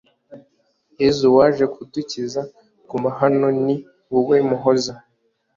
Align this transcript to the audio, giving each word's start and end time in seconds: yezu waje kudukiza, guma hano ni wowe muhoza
yezu 1.01 1.25
waje 1.37 1.63
kudukiza, 1.73 2.41
guma 2.89 3.09
hano 3.19 3.47
ni 3.65 3.75
wowe 4.11 4.37
muhoza 4.49 4.93